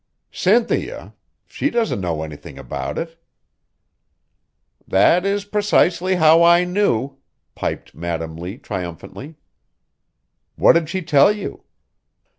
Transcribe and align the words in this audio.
"Cynthia? 0.31 1.13
She 1.45 1.69
doesn't 1.69 2.01
know 2.01 2.23
anything 2.23 2.57
about 2.57 2.97
it." 2.97 3.23
"That 4.87 5.27
is 5.27 5.45
precisely 5.45 6.15
how 6.15 6.41
I 6.41 6.63
knew," 6.63 7.17
piped 7.53 7.93
Madam 7.93 8.35
Lee 8.35 8.57
triumphantly. 8.57 9.35
"What 10.55 10.73
did 10.73 10.89
she 10.89 11.03
tell 11.03 11.31
you?" 11.31 11.65